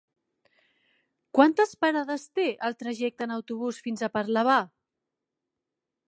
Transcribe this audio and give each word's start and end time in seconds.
Quantes 1.39 1.73
parades 1.83 2.25
té 2.39 2.45
el 2.69 2.77
trajecte 2.79 3.27
en 3.29 3.35
autobús 3.35 3.81
fins 3.89 4.01
a 4.03 4.09
Parlavà? 4.17 4.59